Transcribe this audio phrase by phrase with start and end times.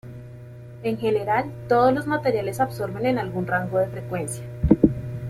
[0.81, 4.43] En general, todos los materiales absorben en algún rango de frecuencias.